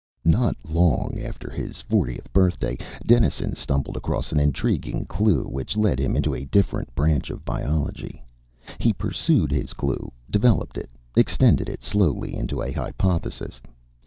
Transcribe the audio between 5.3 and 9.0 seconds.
which led him into a different branch of biology. He